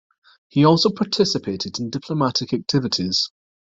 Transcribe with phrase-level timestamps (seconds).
[0.47, 3.29] He also participated in diplomatic activities.